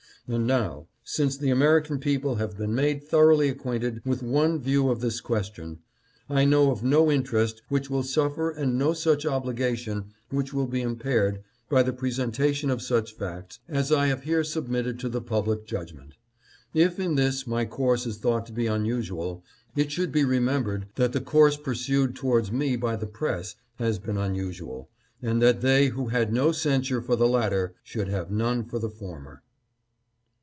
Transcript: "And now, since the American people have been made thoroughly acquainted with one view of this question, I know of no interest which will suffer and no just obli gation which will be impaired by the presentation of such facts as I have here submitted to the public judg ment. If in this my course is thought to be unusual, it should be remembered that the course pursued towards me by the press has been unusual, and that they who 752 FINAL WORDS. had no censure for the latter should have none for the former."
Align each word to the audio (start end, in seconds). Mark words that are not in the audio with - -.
"And 0.31 0.47
now, 0.47 0.87
since 1.03 1.35
the 1.35 1.49
American 1.49 1.99
people 1.99 2.35
have 2.35 2.55
been 2.57 2.73
made 2.73 3.03
thoroughly 3.03 3.49
acquainted 3.49 4.01
with 4.05 4.23
one 4.23 4.59
view 4.61 4.87
of 4.89 5.01
this 5.01 5.19
question, 5.19 5.79
I 6.29 6.45
know 6.45 6.71
of 6.71 6.83
no 6.83 7.11
interest 7.11 7.63
which 7.67 7.89
will 7.89 8.03
suffer 8.03 8.49
and 8.49 8.77
no 8.77 8.93
just 8.93 9.25
obli 9.25 9.53
gation 9.57 10.05
which 10.29 10.53
will 10.53 10.67
be 10.67 10.81
impaired 10.83 11.43
by 11.69 11.83
the 11.83 11.91
presentation 11.91 12.69
of 12.69 12.81
such 12.81 13.15
facts 13.15 13.59
as 13.67 13.91
I 13.91 14.07
have 14.07 14.23
here 14.23 14.43
submitted 14.45 14.99
to 14.99 15.09
the 15.09 15.19
public 15.19 15.65
judg 15.67 15.91
ment. 15.93 16.13
If 16.73 16.97
in 16.97 17.15
this 17.15 17.45
my 17.45 17.65
course 17.65 18.05
is 18.05 18.17
thought 18.19 18.45
to 18.45 18.53
be 18.53 18.67
unusual, 18.67 19.43
it 19.75 19.91
should 19.91 20.13
be 20.13 20.23
remembered 20.23 20.85
that 20.95 21.11
the 21.11 21.19
course 21.19 21.57
pursued 21.57 22.15
towards 22.15 22.53
me 22.53 22.77
by 22.77 22.95
the 22.95 23.07
press 23.07 23.55
has 23.79 23.99
been 23.99 24.17
unusual, 24.17 24.87
and 25.21 25.41
that 25.41 25.59
they 25.59 25.87
who 25.87 26.09
752 26.11 26.13
FINAL 26.21 26.45
WORDS. 26.45 26.61
had 26.63 26.69
no 26.71 26.71
censure 26.71 27.01
for 27.01 27.15
the 27.17 27.27
latter 27.27 27.73
should 27.83 28.07
have 28.07 28.31
none 28.31 28.63
for 28.63 28.79
the 28.79 28.87
former." 28.89 29.41